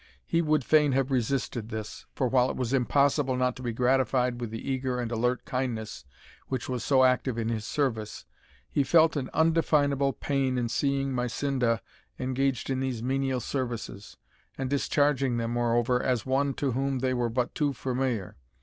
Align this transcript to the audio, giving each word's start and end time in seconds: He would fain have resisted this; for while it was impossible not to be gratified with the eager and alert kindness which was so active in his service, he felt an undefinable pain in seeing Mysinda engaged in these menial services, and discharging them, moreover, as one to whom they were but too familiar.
He 0.25 0.41
would 0.41 0.65
fain 0.65 0.93
have 0.93 1.11
resisted 1.11 1.69
this; 1.69 2.07
for 2.15 2.27
while 2.27 2.49
it 2.49 2.57
was 2.57 2.73
impossible 2.73 3.35
not 3.35 3.55
to 3.57 3.61
be 3.61 3.71
gratified 3.71 4.41
with 4.41 4.49
the 4.49 4.67
eager 4.67 4.99
and 4.99 5.11
alert 5.11 5.45
kindness 5.45 6.05
which 6.47 6.67
was 6.67 6.83
so 6.83 7.03
active 7.03 7.37
in 7.37 7.49
his 7.49 7.65
service, 7.65 8.25
he 8.67 8.83
felt 8.83 9.15
an 9.15 9.29
undefinable 9.31 10.11
pain 10.13 10.57
in 10.57 10.69
seeing 10.69 11.13
Mysinda 11.13 11.81
engaged 12.17 12.71
in 12.71 12.79
these 12.79 13.03
menial 13.03 13.39
services, 13.41 14.17
and 14.57 14.71
discharging 14.71 15.37
them, 15.37 15.51
moreover, 15.51 16.01
as 16.01 16.25
one 16.25 16.55
to 16.55 16.71
whom 16.71 16.97
they 16.97 17.13
were 17.13 17.29
but 17.29 17.53
too 17.53 17.71
familiar. 17.71 18.37